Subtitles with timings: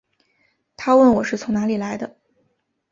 [0.77, 2.17] 她问我从哪里来的